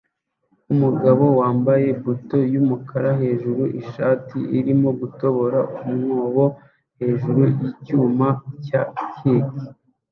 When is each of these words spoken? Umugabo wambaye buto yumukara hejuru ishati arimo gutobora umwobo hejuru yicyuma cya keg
Umugabo 0.73 1.23
wambaye 1.39 1.87
buto 2.03 2.37
yumukara 2.53 3.09
hejuru 3.21 3.63
ishati 3.81 4.37
arimo 4.57 4.89
gutobora 4.99 5.59
umwobo 5.89 6.45
hejuru 6.99 7.41
yicyuma 7.59 8.27
cya 8.67 8.81
keg 9.15 9.47